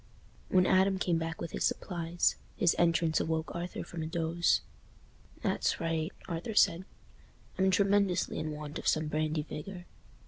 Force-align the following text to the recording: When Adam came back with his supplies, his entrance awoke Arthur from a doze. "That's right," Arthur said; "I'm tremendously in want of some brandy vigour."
When 0.49 0.65
Adam 0.65 0.97
came 0.97 1.19
back 1.19 1.39
with 1.39 1.51
his 1.51 1.63
supplies, 1.63 2.35
his 2.57 2.75
entrance 2.79 3.19
awoke 3.19 3.53
Arthur 3.55 3.83
from 3.83 4.01
a 4.01 4.07
doze. 4.07 4.61
"That's 5.43 5.79
right," 5.79 6.11
Arthur 6.27 6.55
said; 6.55 6.85
"I'm 7.59 7.69
tremendously 7.69 8.39
in 8.39 8.49
want 8.49 8.79
of 8.79 8.87
some 8.87 9.05
brandy 9.09 9.43
vigour." 9.43 9.85